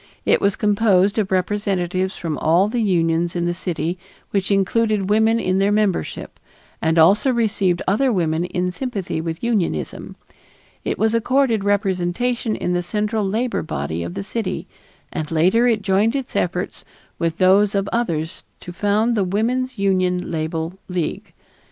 It 0.25 0.41
was 0.41 0.55
composed 0.55 1.19
of 1.19 1.29
representatives 1.31 2.17
from 2.17 2.35
all 2.39 2.67
the 2.67 2.81
unions 2.81 3.35
in 3.35 3.45
the 3.45 3.53
city 3.53 3.99
which 4.31 4.49
included 4.49 5.11
women 5.11 5.39
in 5.39 5.59
their 5.59 5.71
membership 5.71 6.39
and 6.81 6.97
also 6.97 7.31
received 7.31 7.83
other 7.87 8.11
women 8.11 8.45
in 8.45 8.71
sympathy 8.71 9.21
with 9.21 9.43
unionism. 9.43 10.15
It 10.83 10.97
was 10.97 11.13
accorded 11.13 11.63
representation 11.63 12.55
in 12.55 12.73
the 12.73 12.81
central 12.81 13.23
labor 13.23 13.61
body 13.61 14.01
of 14.01 14.15
the 14.15 14.23
city, 14.23 14.67
and 15.13 15.29
later 15.29 15.67
it 15.67 15.83
joined 15.83 16.15
its 16.15 16.35
efforts 16.35 16.83
with 17.19 17.37
those 17.37 17.75
of 17.75 17.87
others 17.93 18.41
to 18.61 18.73
found 18.73 19.13
the 19.13 19.23
Woman's 19.23 19.77
Union 19.77 20.31
Label 20.31 20.79
League. 20.87 21.31